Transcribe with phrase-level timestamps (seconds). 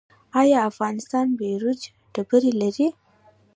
[0.39, 1.81] آیا افغانستان بیروج
[2.13, 2.87] ډبرې لري؟